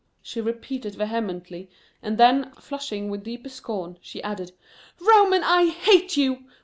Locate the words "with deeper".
3.07-3.49